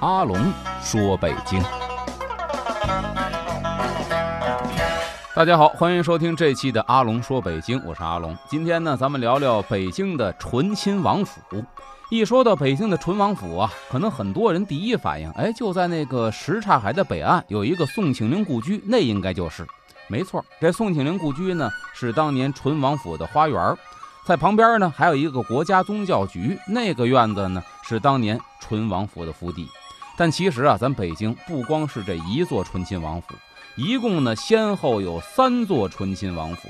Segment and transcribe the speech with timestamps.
[0.00, 1.60] 阿龙说北京。
[5.34, 8.36] 大家好，欢迎收听这期的阿龙说北京，我是阿龙。
[8.48, 11.40] 今天呢，咱们聊聊北京的醇亲王府。
[12.10, 19.66] 一说到北京的醇王府啊，可能很多人第一反应，哎，就在那个什刹海的北岸有一个宋庆龄故居，那应该就是。
[20.06, 23.76] 没错，这宋庆龄故居呢，是当年醇王府的花园，
[24.24, 29.68] 在旁边呢还有一个国家宗教局，那个院子呢是当年醇王府的府邸。
[30.18, 33.28] 但其实啊，咱北京不光是这一座醇亲王府。
[33.76, 36.68] 一共呢，先后有三座醇亲王府。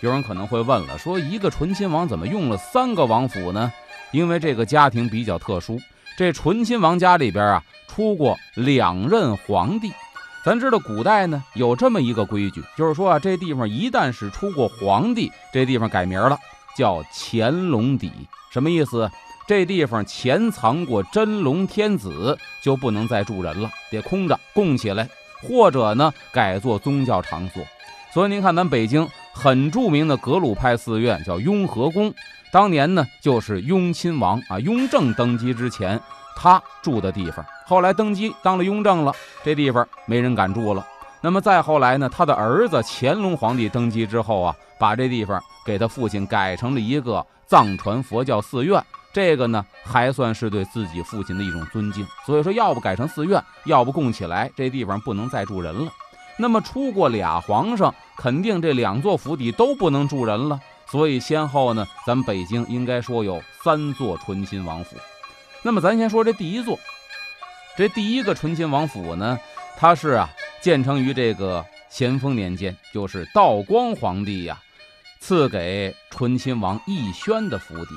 [0.00, 3.72] 有人可能会问了，说一个醇亲王怎么用了三个王府呢？
[4.10, 5.78] 因为这个家庭比较特殊，
[6.18, 9.92] 这醇亲王家里边啊出过两任皇帝。
[10.44, 16.36] 咱知道古代呢有这么一个规矩，就是说啊，这地方一旦是出过皇帝，这地方改名了，
[16.76, 18.10] 叫乾隆底。
[18.50, 19.08] 什么意思？
[19.50, 25.08] 这地方潜藏过真龙天子，就不能再住人了，得空着供起来。
[25.42, 27.60] 或者呢，改做宗教场所，
[28.14, 32.14] 所以您看，咱北京很著名的格鲁派寺院叫雍和宫，
[32.52, 36.00] 当年呢就是雍亲王啊雍正登基之前
[36.36, 37.44] 他住的地方。
[37.66, 40.86] 后来登基当了雍正了，这地方没人敢住了。
[41.20, 48.80] 那么再后来呢，他的儿子乾隆皇帝登基之后啊，把这地方给他父亲改成了一个藏传佛教寺院。
[49.12, 52.06] 这个呢，还算是对自己父亲的一种尊敬。
[52.24, 55.90] 所以说，要不改成寺院，要不供起来，这地方不能再住人了。
[56.36, 60.60] 那么出过俩皇上，肯定这两座府邸都不能住人了。
[60.86, 64.96] 所以先后呢，咱北京应该说有三座醇亲王府。
[65.62, 66.78] 那么咱先说这第一座，
[67.76, 69.38] 这第一个醇亲王府呢，
[69.76, 74.58] 它是啊，建成于这个咸丰年间，就是道光皇帝呀，
[75.20, 77.90] 赐给醇亲王奕轩的府邸。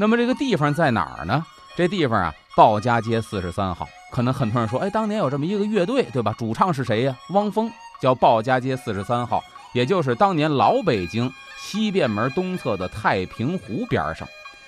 [0.00, 1.44] 那么这个地方在哪儿呢？
[1.76, 3.86] 这地方啊，鲍家街四十三号。
[4.10, 6.34] 可能很多人说，哎，当年有这么一个乐队，对吧？
[6.38, 7.14] 主唱是谁呀？
[7.30, 7.70] 汪峰，
[8.00, 9.42] 叫鲍家街四十三号，
[9.74, 14.26] 也就是当年老北京西便门东侧的太平湖边上。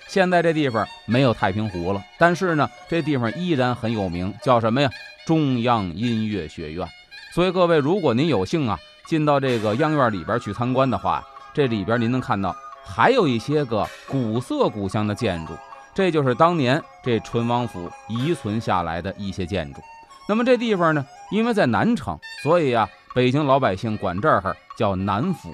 [0.08, 4.90] 现在这地方没有太平湖了，但是呢，这地方依然很有名，叫什么呀？
[5.24, 6.86] 中央音乐学院。
[7.32, 11.24] 所以各位，如果您有幸啊，进到这个央院里边去参观的话，
[11.54, 12.54] 这里边您能看到。
[12.84, 15.56] 还有一些个古色古香的建筑，
[15.94, 19.80] 这就是当年这醇王府遗存下来的一些建筑。
[20.28, 25.52] 那么这地方呢，因为在南城，所以啊，北京老百姓管这儿叫南府。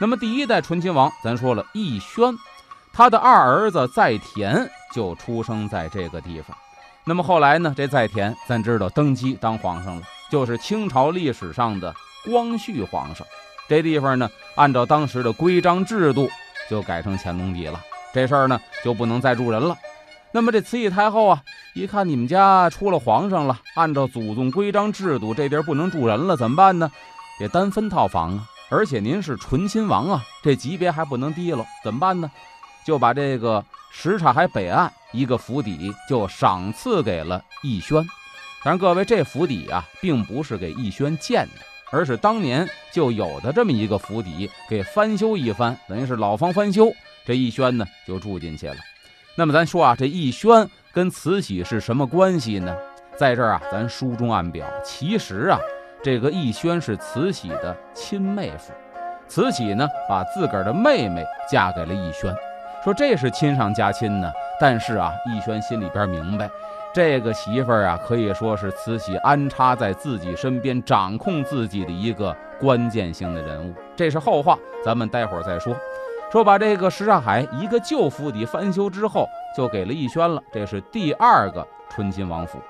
[0.00, 2.36] 那么第一代醇亲王，咱说了奕轩，
[2.92, 6.56] 他的二儿子在田就出生在这个地方。
[7.04, 11.94] 那么后来呢，这在田咱知道登基当皇上了，就是清朝历史上的
[12.24, 13.24] 光绪皇上。
[13.68, 16.30] 这地方呢，按照当时的规章制度。
[16.70, 17.78] 就改成乾隆帝了，
[18.14, 19.76] 这事儿呢就不能再住人了。
[20.32, 21.42] 那么这慈禧太后啊，
[21.74, 26.90] 一看你们家出了皇上了，按照祖宗规章制度，这地儿不能住人了，怎么办呢？
[27.38, 28.46] 得单分套房啊！
[28.70, 32.30] 而且您是醇亲王啊，这级别还不能低了，怎么办呢？
[32.86, 38.02] 就把这个什刹海北岸一个府邸就赏赐给了奕轩。
[38.64, 41.73] 但是各位，这府邸啊，并不是给奕轩建的。
[41.94, 46.92] 而是当年就有的这么一个府邸，给翻修一番，等于是老房翻修，
[47.24, 48.74] 这逸轩呢就住进去了。
[49.36, 52.76] 那么咱说啊，这逸轩跟慈禧是什么关系呢？
[53.16, 55.58] 在这儿啊，咱书中暗表，其实啊，
[56.02, 58.72] 这个奕轩是慈禧的亲妹夫。
[59.28, 62.34] 慈禧呢，把自个儿的妹妹嫁给了奕轩，
[62.82, 64.32] 说这是亲上加亲呢。
[64.60, 66.50] 但是啊，奕轩心里边明白。
[66.94, 73.74] 这个媳妇儿啊，可以说是慈禧安插在自己身边，掌控自己的一个关键性的人物。
[73.96, 75.74] 这是后话，咱们待会儿再说。
[76.30, 80.40] 说把这个什刹海一个旧府邸翻修之后，就给了奕轩了。
[80.52, 82.60] 这是第二个醇亲王府。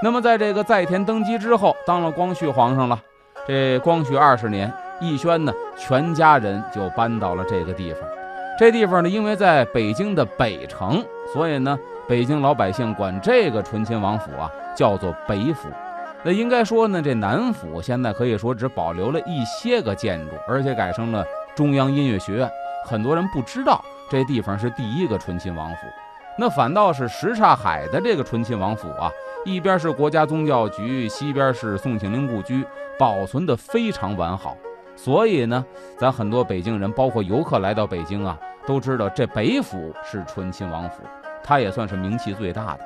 [0.00, 2.96] 那么在这个在田登基之后，当了光绪皇上了。
[3.48, 8.00] 这光绪二十年，奕轩呢，全家人就搬到了这个地方。
[8.56, 11.04] 这地方呢，因为在北京的北城，
[11.34, 11.76] 所以呢。
[12.08, 15.68] 北京老百姓管这个醇亲王府啊叫做北府，
[16.22, 21.24] 那应该说呢，这南府现在可以说只保留了一些个建筑，而且改成了
[21.56, 22.48] 中央音乐学院。
[22.84, 25.78] 很多人不知道这地方是第一个醇亲王府，
[26.38, 29.10] 那反倒是什刹海的这个醇亲王府啊，
[29.44, 32.64] 一边是国家宗教局，西边是宋庆龄故居，
[32.96, 34.56] 保存的非常完好。
[34.94, 35.64] 所以呢，
[35.98, 41.02] 咱很多北京人，包括游客来到北京啊，都知道这北府是醇亲王府，
[41.46, 42.80] 他也算是名气最大的。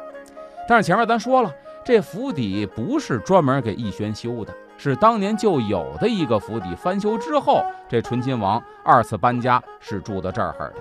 [0.69, 1.51] 但是前面咱说了，
[1.83, 10.75] 这府邸不是专门给奕轩修的，是当年就有的一个府邸，翻修之后，这醇亲王二次搬家是住到这儿的。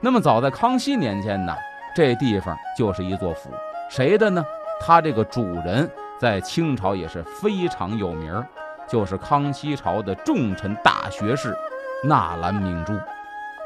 [0.00, 1.54] 那么早在康熙年间呢，
[1.94, 3.50] 这地方就是一座府，
[3.88, 4.44] 谁的呢？
[4.80, 5.88] 他这个主人
[6.18, 8.44] 在清朝也是非常有名儿。
[8.88, 11.56] 就是康熙朝的重臣大学士
[12.04, 12.92] 纳兰明珠，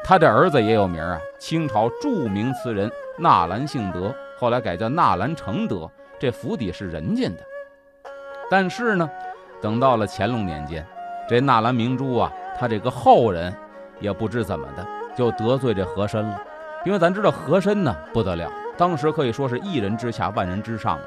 [0.05, 7.37] 他这儿子也有名啊，清朝著名词人纳兰性德，后来改叫纳兰承德，这府邸是人家的。
[8.49, 9.09] 但是呢，
[9.61, 10.85] 等到了乾隆年间，
[11.27, 13.53] 这纳兰明珠啊，他这个后人
[13.99, 16.41] 也不知怎么的，就得罪这和珅了。
[16.85, 21.05] 因为咱知道和珅呢不得了，当时可以说是一人之下万人之上啊，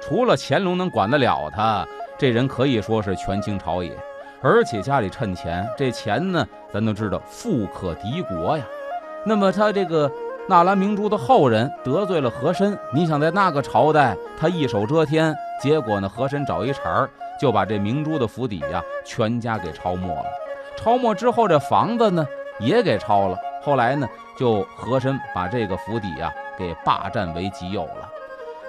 [0.00, 1.86] 除了乾隆能管得了他。
[2.18, 3.96] 这人可以说是权倾朝野，
[4.42, 8.64] 而且家里趁钱，这钱呢，咱都知道富可敌国呀。
[9.24, 10.10] 那么他这个
[10.52, 17.08] 纳兰明珠的后人得罪了和珅，你想在那个朝代，他一手遮天，结果呢，和珅找一茬儿，
[17.40, 20.26] 就把这明珠的府邸呀全家给抄没了。
[20.76, 22.26] 抄没之后，这房子呢
[22.60, 23.38] 也给抄了。
[23.62, 24.06] 后来呢，
[24.38, 28.06] 就和珅把这个府邸呀给霸占为己有了。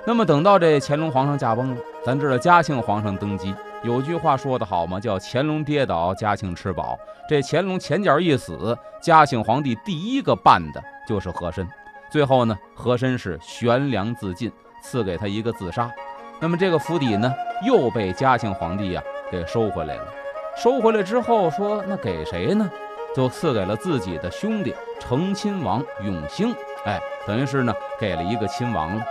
[0.06, 3.54] 那么等到这乾隆皇上驾崩了，咱知道嘉庆皇上登基，
[3.84, 6.98] 有句话说得好嘛，叫乾隆跌倒，嘉庆吃饱。
[7.28, 11.68] 这乾隆前脚一死，嘉庆皇帝第一个办的就是和珅。
[12.10, 14.50] 最后呢，和珅是悬梁自尽，
[14.82, 15.92] 赐给他一个自杀。
[16.40, 17.34] 那么这个府邸呢，
[17.66, 20.08] 又被嘉庆皇帝呀给收回来了。
[20.56, 22.70] 收回来之后说，那给谁呢？
[23.14, 26.56] 就赐给了自己的兄弟成亲王永兴。
[26.86, 29.06] 哎，等于是呢，给了一个亲王了。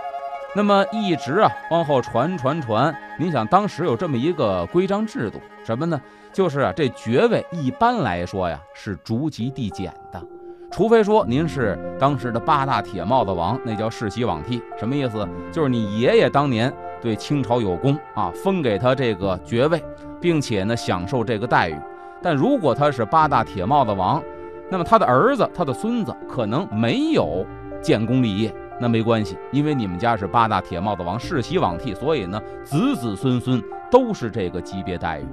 [0.54, 6.00] 那么一直啊往后传传传，您想当时有这么一个规章制度，什么呢？
[6.30, 10.22] 就是啊这爵位一般来说呀是逐级递减的，
[10.70, 15.26] 除非说您是当时的八大铁帽子王，那叫世袭罔替，什么意思？
[15.50, 16.70] 就是你爷爷当年
[17.00, 19.82] 对清朝有功啊，封给他这个爵位，
[20.20, 21.76] 并且呢享受这个待遇。
[22.22, 24.22] 但如果他是八大铁帽子王，
[24.70, 27.44] 那么他的儿子、他的孙子可能没有
[27.82, 28.54] 建功立业。
[28.80, 35.26] 那没关系，因为你们家是八大铁帽子王世袭罔替，所以呢，子子孙孙都是这个级别待遇。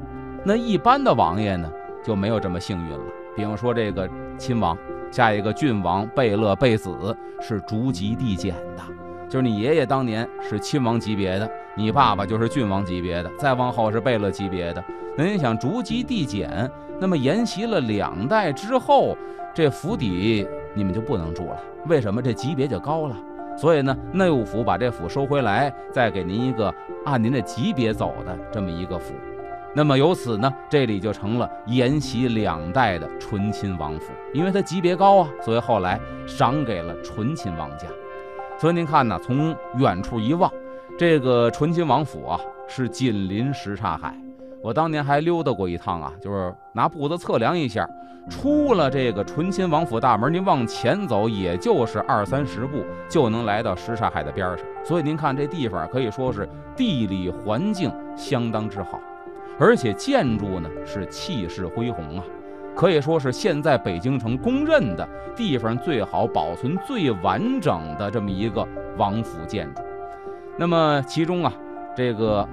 [0.44, 1.72] 那一般的王爷呢，
[2.04, 3.04] 就没有这么幸运了。
[3.36, 4.08] 比方说这个
[4.38, 4.78] 亲王，
[5.12, 8.84] 下一个郡王贝勒贝子是逐级递减的，
[9.28, 14.84] 就是你爷爷当年是亲王级别的，你爸爸就是郡王级别的，再往后是贝勒级别的。
[15.18, 16.70] 那你想逐级递减，
[17.00, 19.18] 那么沿袭了两代之后，
[19.54, 21.60] 这府邸你们就不能住了。
[21.88, 22.22] 为什么？
[22.22, 23.16] 这级别就高了。
[23.60, 26.74] 所以呢，内务府把这府收回来，再给您一个
[27.04, 29.14] 按您的级别走的这么一个府，
[29.76, 37.86] 那么由此呢，这里就成了沿袭两代的醇亲王府，因为它级别高啊，所以后来赏给了醇亲王家。
[38.58, 40.50] 所以您看呢，从远处一望，
[40.98, 44.16] 这个醇亲王府啊，是紧邻什刹海。
[44.62, 47.90] 我当年还溜达过一趟啊，就是拿步子测量一下，
[48.30, 54.68] 出了这个醇亲王府大门，您往前走也就是二三十步就能来到什刹海的边上。
[54.84, 59.00] 所以您看这地方可以说是地理环境相当之好，
[59.57, 62.24] 而且建筑呢是气势恢宏啊，
[62.76, 65.07] 可以说是现在北京城公认的
[65.38, 68.68] 地方最好、保存最完整的这么一个
[68.98, 69.81] 王府建筑。
[70.57, 71.54] 那么其中啊，
[71.95, 72.45] 这个。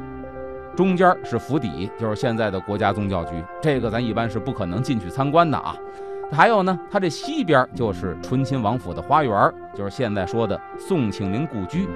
[0.76, 5.74] 中间是府邸，就是现在的国家宗教局，这个咱一般是不可能进去参观的啊。
[6.30, 11.88] 还有呢，它这西边就是醇亲王府的花园，就是现在说的宋庆龄故居。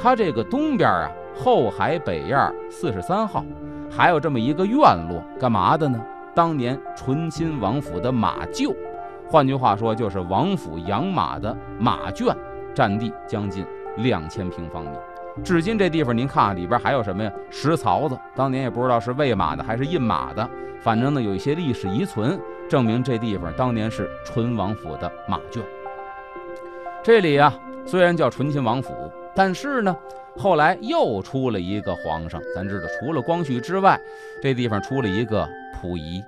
[0.00, 2.38] 它这个东边啊，后海北院
[2.70, 3.44] 四十三号，
[3.90, 4.78] 还有这么一个院
[5.08, 6.00] 落，干嘛的呢？
[6.34, 8.72] 当年醇亲王府的马厩，
[9.26, 12.32] 换句话说就是王府养马的马圈，
[12.72, 13.66] 占地将近
[13.96, 14.90] 两千平方米。
[15.42, 17.32] 至今这地方，您看里边还有什么呀？
[17.50, 20.48] 石槽子，当年也不知道是喂马的还是印马的，
[20.80, 25.62] 反正呢有一些历史遗存，证明这地方当年是醇王府的马圈。
[27.02, 28.92] 这里啊，虽然叫醇亲王府，
[29.34, 29.96] 但是呢，
[30.36, 32.40] 后来又出了一个皇上。
[32.54, 33.98] 咱知道，除了光绪之外，
[34.42, 35.48] 这地方出了一个
[35.80, 36.22] 溥仪。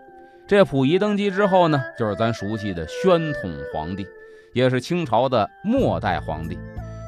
[0.47, 4.07] 这溥仪登基之后呢，就是咱熟悉的宣统皇帝，
[4.53, 6.59] 也是清朝的末代皇帝。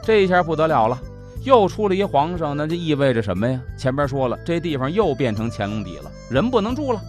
[0.05, 0.99] 这一下不得了了。
[1.45, 3.61] 又出了一皇上，那就意味着什么呀？
[3.77, 7.01] 前边说了，这地方又变成乾隆底了，人不能住了。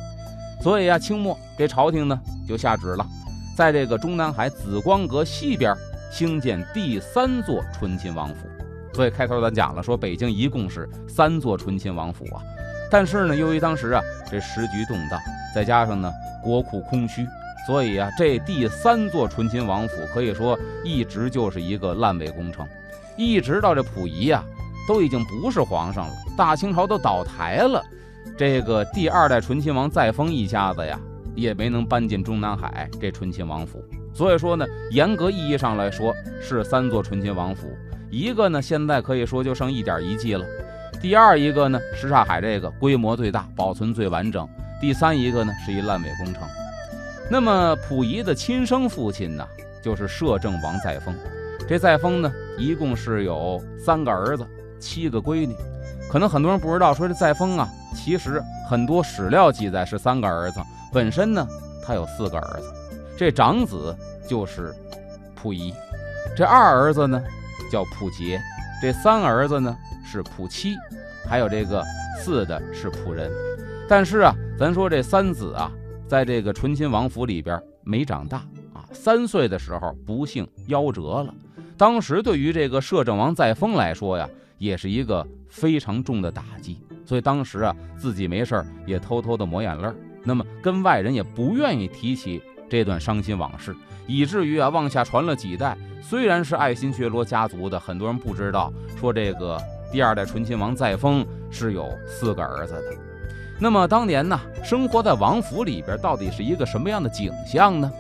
[0.62, 3.06] 所以啊，清末这朝廷呢就下旨了，
[3.56, 5.76] 在这个中南海紫光阁西边
[6.12, 8.48] 兴建第三座醇亲王府。
[8.94, 12.42] 所以开头咱讲了，说北京一共是三座醇亲王府啊。
[12.90, 15.20] 但是呢，由于当时啊这时局动荡，
[15.54, 16.12] 再加上呢
[16.44, 17.28] 国库空虚，
[17.66, 22.68] 所以啊这第三座醇亲王府可以说一直就是一个烂尾工程，
[23.18, 24.44] 一直到这溥仪呀
[24.88, 27.82] 都已经不是皇上了，大清朝都倒台了，
[28.38, 31.00] 这个第二代醇亲王载沣一家子呀
[31.36, 33.84] 也没能搬进中南海这醇亲王府。
[34.14, 37.68] 所以说呢，严格意义上来说是三座醇亲王府，
[38.12, 40.46] 一个呢现在可以说就剩一点遗迹了，
[41.02, 44.48] 第二一个呢什刹海这个规模最大，保存最完整，
[44.80, 46.44] 第三一个呢是一烂尾工程。
[47.32, 49.48] 那么溥仪的亲生父亲呢，
[49.82, 51.14] 就是摄政王载沣。
[51.68, 54.46] 这载沣呢，一共是有三个儿子，
[54.80, 55.56] 七个闺女。
[56.12, 60.60] 可能很多人不知道，说这载沣啊，其实很多史料记载是三个儿子，
[60.92, 61.48] 本身呢
[61.84, 62.72] 他有四个儿子。
[63.18, 63.96] 这长子
[64.28, 64.76] 就是
[65.36, 65.74] 溥仪，
[66.36, 67.24] 这二儿子呢
[67.72, 68.42] 叫溥杰，
[68.82, 70.76] 这三儿子呢是溥七，
[71.28, 71.84] 还有这个
[72.20, 73.32] 四的是溥仁。
[73.88, 75.72] 但是啊，咱说这三子啊，
[76.08, 78.40] 在这个醇亲王府里边没长大
[78.74, 81.34] 啊，三岁的时候不幸夭折了。
[81.84, 84.26] 当时对于这个摄政王载沣来说呀，
[84.58, 89.90] 也是一个非常重的打击，所以当时啊，自己没事也偷偷的抹眼泪
[90.24, 92.42] 那么跟外人也不愿意提起。
[92.70, 93.76] 这段伤心往事，
[94.08, 95.78] 以至于啊往下传了几代。
[96.02, 99.62] 虽然是爱新觉罗家族的，很多人不知道，说这个
[99.92, 102.96] 第二代醇亲王载沣是有四个儿子的。
[103.60, 107.92] 那么当年呢，生活在王府里边，到底是一个什么样的景象呢？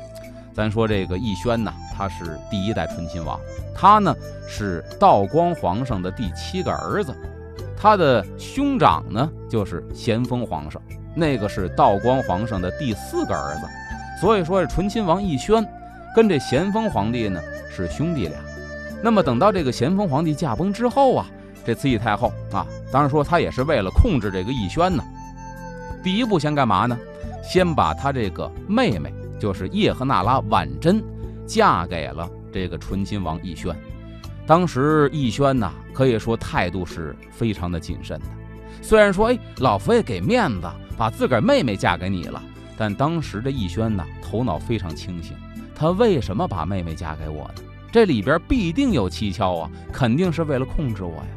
[0.53, 3.39] 咱说这个奕轩呢，他是第一代醇亲王，
[3.75, 4.15] 他呢
[4.47, 7.13] 是道光皇上的第七个儿子，
[7.77, 10.81] 他的兄长呢就是咸丰皇上，
[11.15, 13.62] 那个是道光皇上的第四个儿子。
[14.19, 15.65] 所以说，这醇亲王奕轩
[16.15, 18.38] 跟这咸丰皇帝呢是兄弟俩。
[19.01, 21.25] 那么等到这个咸丰皇帝驾崩之后啊，
[21.65, 25.03] 这慈禧太后啊，当然说她也是为了控制这个奕轩呢，
[26.01, 26.97] 第一步先干嘛呢？
[27.43, 31.03] 先把她这个妹妹，就是叶赫那拉婉珍，
[31.53, 33.75] 嫁给了这个醇亲王奕轩。
[34.48, 38.25] 当时奕轩呐，可以说态度是非常的谨慎的。
[38.81, 40.67] 虽然说，哎，老佛爷给面子，
[40.98, 42.41] 把自个儿妹妹嫁给你了。
[42.75, 45.38] 但当时的奕轩呢，头脑非常清醒。
[45.75, 47.62] 他为什么把妹妹嫁给我呢？
[47.91, 51.27] 这里边必定有蹊跷啊，肯定是为了控制我呀。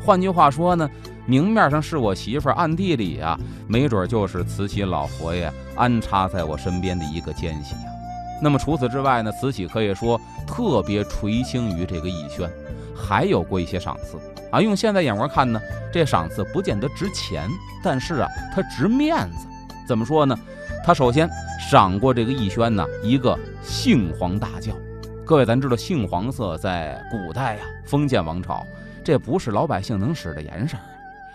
[0.00, 0.88] 换句话说呢，
[1.26, 7.97] 明面上是我媳妇儿，暗地里啊，没准就是慈禧老佛爷安插在我身边的一个奸细呀。
[8.40, 12.50] 那么除此之外呢，慈禧可以说特别垂青于这个奕轩，
[12.94, 14.18] 还有过一些赏赐
[14.50, 14.60] 啊。
[14.60, 15.60] 用现在眼光看呢，
[15.92, 17.48] 这赏赐不见得值钱，
[17.82, 19.46] 但是啊，它值面子。
[19.86, 20.38] 怎么说呢？
[20.84, 21.28] 他首先
[21.70, 24.72] 赏过这个奕轩呢一个杏黄大轿，
[25.24, 28.64] 各位咱知道杏黄色在古代呀，封建王朝
[29.04, 30.78] 这不是老百姓能使的颜色，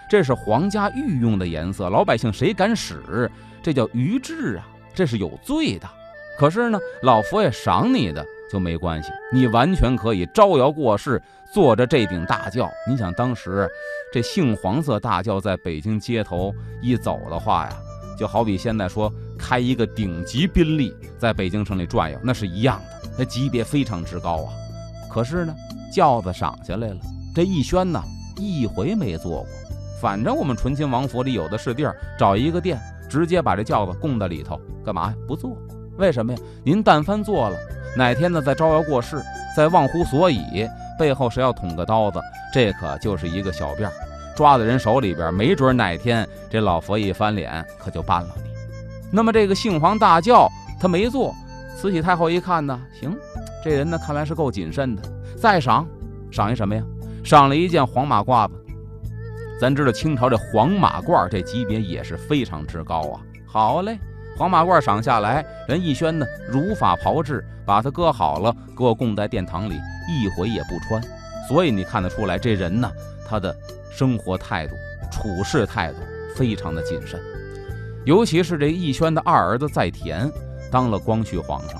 [0.09, 3.29] 这是皇家御用的颜色，老百姓谁敢使，
[3.61, 5.87] 这叫逾制啊，这是有罪的。
[6.37, 11.21] 可是呢，老佛爷赏你的就没关系，你完全可以招摇过市，
[11.53, 12.69] 坐着这顶大轿。
[12.87, 13.69] 你想当时
[14.11, 17.77] 这杏黄色大轿在北京街头一走的话呀，
[18.17, 19.11] 就好比现在说。
[19.35, 24.53] 开一个顶级宾利在北京城里转悠，那是一样的，那级别非常之高啊。
[25.11, 25.53] 可是呢，
[25.91, 26.97] 轿子赏下来了，
[27.35, 28.01] 这奕轩呢
[28.37, 29.47] 一回没坐过。
[29.99, 35.15] 反正我们醇亲王府里有的是地儿，找一个店，直接把这轿子供在里头，干嘛呀？
[35.27, 35.57] 不坐？
[35.97, 36.39] 为什么呀？
[36.63, 37.57] 您但凡做了，
[37.95, 39.21] 哪天呢再招摇过市，
[39.55, 42.19] 再忘乎所以，背后谁要捅个刀子，
[42.53, 43.91] 这可就是一个小辫儿，
[44.35, 48.49] 抓在人手里边，没准哪天这老佛爷一翻脸，可就办了你。
[49.11, 51.33] 那么这个杏黄大轿他没做，
[51.77, 53.15] 慈禧太后一看呢，行，
[53.63, 55.03] 这人呢看来是够谨慎的。
[55.37, 55.87] 再赏，
[56.31, 56.83] 赏一什么呀？
[57.23, 58.55] 赏了一件黄马褂子。
[59.61, 63.21] 咱知道清朝这黄马褂这级别也是非常之高啊。
[63.45, 63.97] 好嘞，
[64.37, 71.01] 黄马褂赏下来，人奕轩呢如法炮制，把它搁好了，给我供在殿堂里，一回也不穿。
[71.47, 72.91] 所以你看得出来，这人呢
[73.27, 73.55] 他的
[73.91, 74.75] 生活态度、
[75.11, 75.97] 处事态度
[76.35, 77.19] 非常的谨慎。
[78.05, 80.31] 尤其是这奕轩的二儿子载湉
[80.71, 81.79] 当了光绪皇上，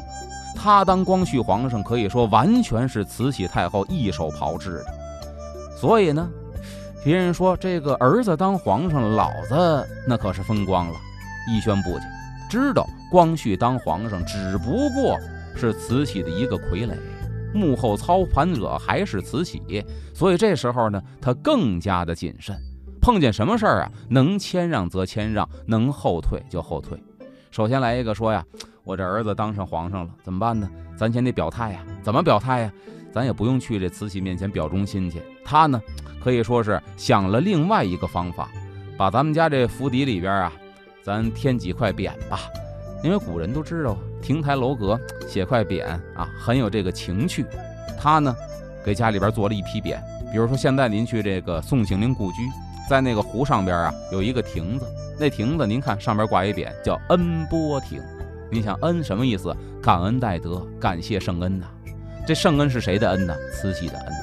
[0.55, 4.85] 他当光绪皇上可以说完全是慈禧太后一手炮制的。
[5.75, 6.29] 所以呢，
[7.03, 10.93] 别人说这个儿子当皇上，老子那可是风光了。
[11.49, 12.05] 奕轩不去，
[12.53, 15.17] 知道光绪当皇上只不过
[15.55, 16.95] 是慈禧的一个傀儡，
[17.51, 19.83] 幕后操盘者还是慈禧，
[20.13, 22.55] 所以这时候呢，他更加的谨慎。
[23.01, 23.91] 碰见什么事儿啊？
[24.07, 26.95] 能谦让则谦让，能后退就后退。
[27.49, 28.45] 首先来一个说呀，
[28.85, 30.69] 我这儿子当上皇上了，怎么办呢？
[30.95, 31.83] 咱先得表态呀。
[32.03, 32.71] 怎么表态呀？
[33.11, 35.19] 咱也不用去这慈禧面前表忠心去。
[35.43, 35.81] 他呢，
[36.23, 38.47] 可以说是想了另外一个方法，
[38.95, 40.53] 把咱们家这府邸里边啊，
[41.03, 42.39] 咱添几块匾吧。
[43.03, 45.83] 因为古人都知道，亭台楼阁写块匾
[46.15, 47.45] 啊，很有这个情趣。
[47.99, 48.33] 他呢，
[48.85, 49.97] 给家里边做了一批匾。
[50.31, 52.37] 比如说，现在您去这个宋庆龄故居，
[52.89, 54.85] 在那个湖上边啊，有一个亭子，
[55.19, 58.01] 那亭子您看上面挂一匾，叫恩波亭。
[58.49, 59.53] 你想恩什么意思？
[59.81, 61.67] 感恩戴德，感谢圣恩呐。
[62.25, 63.35] 这圣恩是谁的恩呢？
[63.51, 64.13] 慈禧的恩。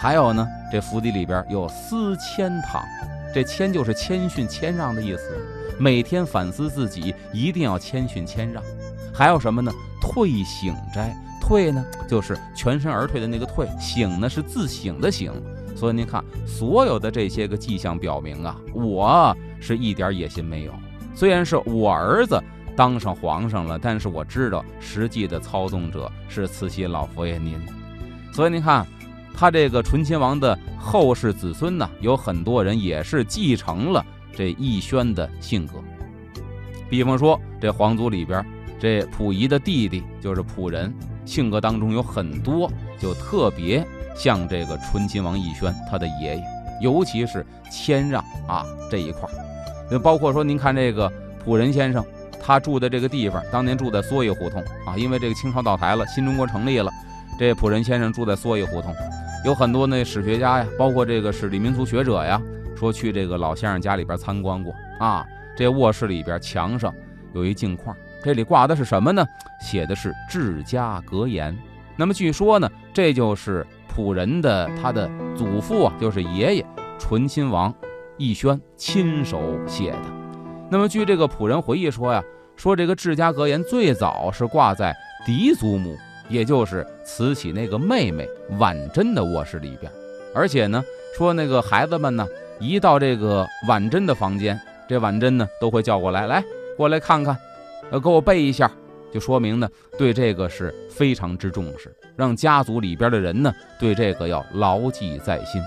[0.00, 2.82] 还有呢，这府邸里边有思谦堂，
[3.32, 5.36] 这谦就是谦逊谦让的意思。
[5.78, 8.62] 每天反思自己，一定要谦逊谦让。
[9.14, 9.72] 还有什么呢？
[10.00, 15.32] 退省斋，退呢就是全身而退的那个退，醒呢是自省的醒。
[15.76, 20.72] 所以您看，所有的这些个迹象表明啊，我是一点野心没有。
[21.14, 22.40] 虽然是我儿子
[22.76, 27.60] 当上皇上了，但是我知道实际的操纵者是慈禧老佛爷您。
[28.32, 28.86] 所以您看，
[29.34, 34.04] 他这个醇亲王的后世子孙呢，有很多人也是继承了。
[34.38, 35.82] 这奕轩的性格，
[36.88, 38.46] 比方说这皇族里边，
[38.78, 46.44] 这溥仪的弟弟就是溥仁，性格当中有很多就特别像这个醇亲王奕轩他的爷爷，
[46.80, 49.30] 尤其是谦让啊这一块儿。
[49.90, 51.12] 那包括说，您看这个
[51.44, 52.04] 溥仁先生，
[52.40, 56.88] 他住的这个地方，当年住在蓑衣胡同啊，因为这个清朝倒台了，新中国成立了，
[57.40, 58.94] 这溥仁先生住在蓑衣胡同，
[59.44, 62.40] 有很多那史学家呀，包括这个史地民族学者呀。
[62.78, 66.94] 说去这个老先生家里边参观过啊，这卧室里边墙上
[67.34, 69.26] 有一镜框，这里挂的是什么呢？
[69.60, 71.56] 写的是治家格言。
[71.96, 76.66] 那么据说呢，这就是仆人的他的祖父啊，就是爷爷
[77.00, 77.74] 醇亲王
[78.18, 80.04] 奕轩亲手写的。
[80.70, 82.22] 那么据这个仆人回忆说呀，
[82.54, 84.94] 说这个治家格言最早是挂在
[85.26, 85.96] 嫡祖母，
[86.28, 88.28] 也就是慈禧那个妹妹
[88.60, 89.90] 婉珍的卧室里边，
[90.32, 90.84] 而且呢，
[91.16, 92.24] 说那个孩子们呢。
[92.60, 96.42] 一到这个婉珍的房间，这婉珍呢都会叫过来，来
[96.76, 97.36] 过来看看，
[97.90, 98.70] 呃，给我背一下，
[99.12, 105.62] 就说明呢对这个是非常之重视，让家族里边的人呢对这个要牢记在心。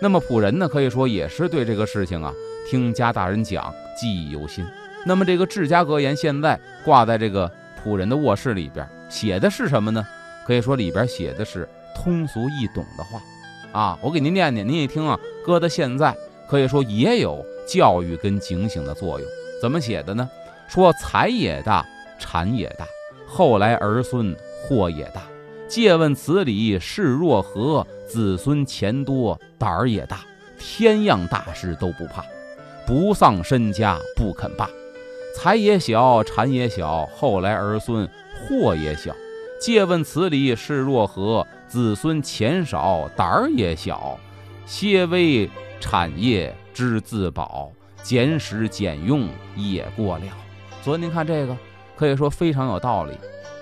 [0.00, 2.32] 那么仆人呢可以说也是对这个事情啊
[2.68, 4.64] 听家大人讲记忆犹新。
[5.06, 7.50] 那么这个治家格言现在挂在这个
[7.82, 10.06] 仆人的卧室里边，写的是什么呢？
[10.46, 13.20] 可以说里边写的是通俗易懂的话。
[13.78, 16.12] 啊，我给您念念，您一听啊，搁到现在
[16.48, 19.28] 可以说也有教育跟警醒的作用。
[19.62, 20.28] 怎么写的呢？
[20.66, 21.86] 说财也大，
[22.18, 22.84] 产也大，
[23.24, 25.22] 后来儿孙祸也大。
[25.68, 27.86] 借问此理是若何？
[28.08, 30.22] 子孙钱多胆儿也大，
[30.58, 32.24] 天样大事都不怕，
[32.84, 34.68] 不丧身家不肯罢。
[35.36, 38.08] 财也小，产也小，后来儿孙
[38.48, 39.14] 祸也小。
[39.60, 41.46] 借问此理是若何？
[41.68, 44.18] 子孙钱少胆儿也小，
[44.66, 47.70] 些微产业知自保，
[48.02, 50.24] 俭使俭用也过了。
[50.82, 51.56] 所以您看这个，
[51.96, 53.12] 可以说非常有道理。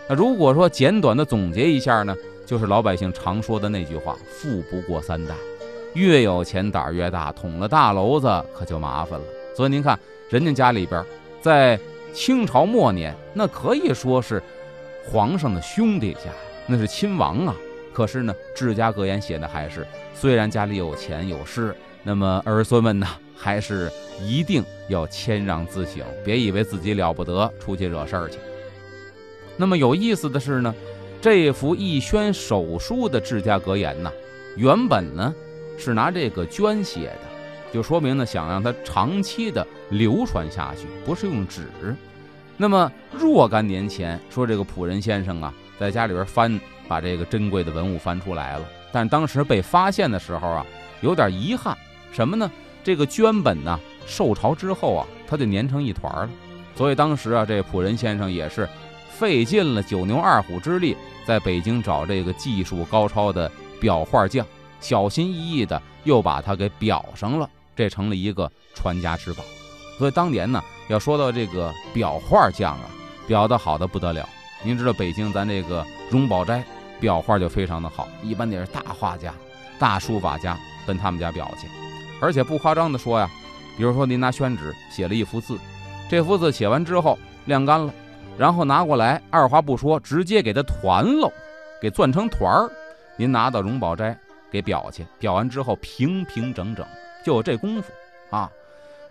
[0.09, 2.15] 那如果说简短的总结一下呢，
[2.47, 5.35] 就是老百姓常说的那句话：富不过三代。
[5.95, 9.25] 越有钱胆儿越大，捅了大娄子可就麻烦了。
[9.57, 11.03] 所以您看，人家家里边
[11.41, 11.81] 在
[12.13, 14.43] 清朝末年，那可以说是
[15.05, 16.31] 皇上的兄弟家，
[16.67, 17.57] 那是亲王啊。
[17.97, 28.37] 可是呢，治家格言写的还是，虽然家里有钱有势，那么儿孙们呢，还是一定要谦让自省，别以为自己了不得，出去惹事儿去。
[29.57, 30.75] 那么有意思的是呢，
[31.23, 34.13] 这幅逸轩手书的治家格言呢，
[34.59, 35.35] 原本呢
[35.79, 41.63] 是拿这个绢写的，就说明呢想让它长期的流传下去，不是用纸。
[42.59, 46.61] 那么若干年前，说这个仆人先生啊，在家里边翻。
[46.89, 50.67] 把这个珍贵的文物翻出来了，但当时被发现的时候啊，
[51.01, 51.77] 有点遗憾，
[52.13, 52.51] 什么呢？
[52.85, 56.29] 这个绢本呢，受潮之后啊，它就粘成一团了。
[56.77, 58.69] 所以当时啊，这仆人先生也是
[59.11, 60.97] 费尽了九牛二虎之力，
[61.27, 64.47] 在北京找这个技术高超的裱画匠，
[64.81, 69.43] 小心翼翼的又把它给裱上了，这成了一个传家之宝。
[69.99, 72.91] 所以当年呢，要说到这个裱画匠啊，
[73.29, 74.29] 裱的好的不得了。
[74.63, 76.63] 您知道北京咱这个荣宝斋。
[77.01, 79.35] 裱画就非常的好，一般得是大画家、
[79.79, 80.57] 大书法家
[80.87, 81.69] 跟他们家裱去，
[82.21, 83.29] 而且不夸张的说呀，
[83.77, 85.59] 比如说您拿宣纸写了一幅字，
[86.11, 87.93] 这幅字写完之后晾干了，
[88.39, 91.31] 然后拿过来，二话不说，直接给它团喽，
[91.81, 92.71] 给攥成团儿，
[93.17, 94.19] 您拿到荣宝斋
[94.51, 96.87] 给裱去，裱完之后平平整整，
[97.25, 97.93] 就有这功夫
[98.31, 98.51] 啊！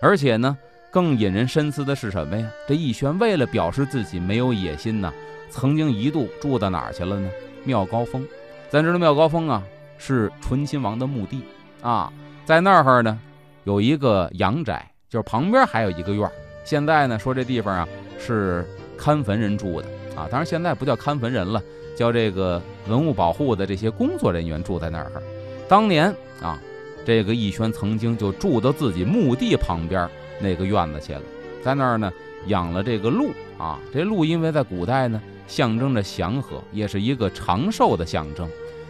[0.01, 0.57] 而且呢，
[0.91, 2.49] 更引人深思的是什么呀？
[2.67, 5.13] 这逸轩为了表示自己没有野心呢，
[5.49, 7.29] 曾经一度住到哪儿去了呢？
[7.65, 8.25] 妙高峰，
[8.69, 9.61] 咱知道妙高峰啊
[9.97, 11.41] 是醇亲王的墓地
[11.81, 12.11] 啊，
[12.45, 13.19] 在那儿呢
[13.65, 16.31] 有一个阳宅，就是旁边还有一个院儿。
[16.63, 18.65] 现在呢说这地方啊是
[18.97, 21.61] 看坟人住的啊，当然现在不叫看坟人了，
[21.95, 25.11] 叫这个文物保护的这些工作人员住在那儿。
[25.67, 26.59] 当年啊，
[27.05, 31.21] 这个逸轩曾经就住到自己墓地旁边那个院子去了，
[31.63, 32.11] 在那儿呢
[32.47, 33.79] 养了这个鹿啊。
[33.93, 38.49] 这鹿因为在古代呢象征着祥和，也是一个长寿的象征，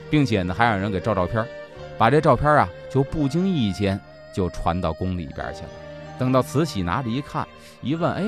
[0.09, 1.45] 并且呢还让人给照照片，
[1.97, 3.99] 把这照片啊就不经意间
[4.33, 5.69] 就传到宫里边去了。
[6.17, 7.45] 等到慈禧拿着一看，
[7.81, 8.23] 一问，哎，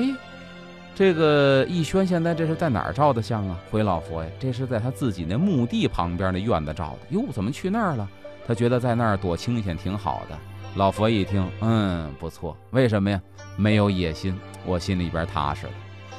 [0.94, 3.58] 这个义轩现在这是在哪儿照的相啊？
[3.70, 7.16] 回老佛爷，这是在他自己那墓地旁边那院子照的。
[7.16, 8.08] 哟，怎么去那儿了？
[8.46, 10.38] 他觉得在那儿多清闲，挺好的。
[10.74, 12.56] 老佛爷一听，嗯，不错。
[12.70, 13.20] 为什么呀？
[13.56, 15.72] 没有野心，我心里边踏实了。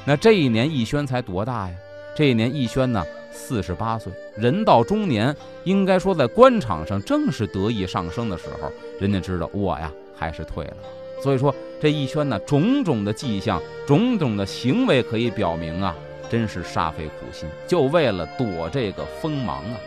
[0.06, 1.76] 那这一年义轩才多大呀？
[2.19, 3.01] 这一年义轩呢，
[3.32, 8.69] 四十八岁，人到中年，应该说在官场上正是得意上升的时候。
[8.99, 10.77] 人家知道我呀，还是退了。
[11.23, 15.95] 所以说这义轩呢，种种的迹象，种种的行为可以表明啊，
[16.29, 19.79] 真是煞费苦心，就为了躲这个锋芒啊。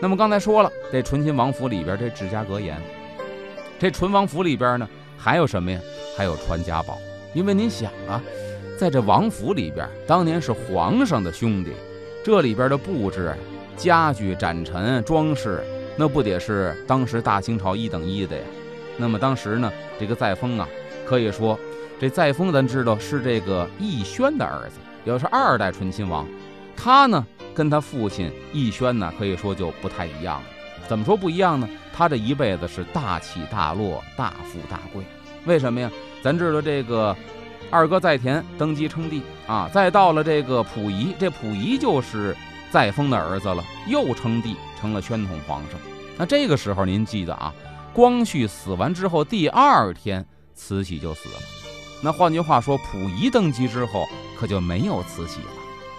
[0.00, 2.76] 那么刚才说了，这醇亲王府里边这治家格言，
[3.78, 5.78] 这醇王府里边呢还有什么呀？
[6.16, 6.98] 还有传家宝。
[7.32, 8.20] 因为您想啊，
[8.82, 11.70] 在这王府里边，当年是皇上的兄弟，
[12.24, 13.32] 这里边的布置、
[13.76, 15.62] 家具、展陈、装饰，
[15.96, 18.42] 那不得是当时大清朝一等一的呀？
[18.96, 20.68] 那么当时呢，这个载沣啊，
[21.06, 21.56] 可以说
[22.00, 26.26] 这载沣咱知道是这个奕轩的儿子，也是二代醇亲王，
[26.76, 27.24] 他呢。
[27.54, 30.46] 跟他父亲奕轩呢，可以说就不太一样了。
[30.88, 31.68] 怎么说不一样呢？
[31.94, 35.04] 他这一辈子是大起大落、大富大贵。
[35.44, 35.88] 为什么呀？
[36.20, 37.14] 咱知道这个
[37.72, 42.36] 二哥载田登基称帝啊，再到了这个溥仪，这溥仪就是
[42.70, 45.80] 载沣的儿子了，又称帝成了宣统皇上。
[46.18, 47.52] 那这个时候您记得啊，
[47.94, 51.34] 光绪死完之后第二天，慈禧就死了。
[52.02, 54.06] 那换句话说，溥仪登基之后，
[54.38, 55.48] 可就没有慈禧了。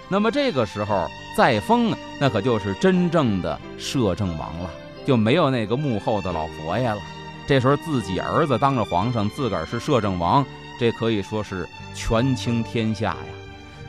[0.09, 4.69] 那么这个时候，载沣，那可就是真正的摄政王了，
[5.07, 6.99] 就没有那个幕后的老佛爷了。
[7.47, 10.45] 这时候自己儿子当着皇上，自个儿是摄政王，
[10.83, 11.65] 这可以说是
[11.95, 13.25] 权倾天下呀。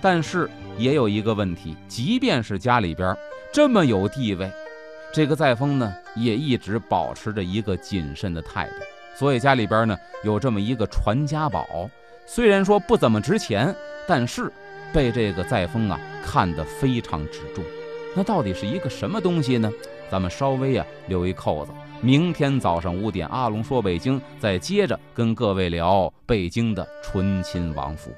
[0.01, 3.17] 但是也有一个问题，即便是家里边
[3.53, 4.49] 这么有地位，
[5.13, 8.75] 这个载沣呢，也一直保持着一个谨慎的态度。
[9.19, 11.91] 所以家里边呢，有这么一个传家宝，
[12.27, 13.75] 虽然说不怎么值钱，
[14.07, 14.53] 但是。
[14.93, 17.65] 被这个载沣啊看得非常之重，
[18.15, 19.69] 那到底是一个什么东西呢？
[20.09, 21.73] 咱们稍微啊留一扣子，
[22.05, 28.11] 明天早上五点，阿龙说北京再接着跟各位聊北京的醇亲王府。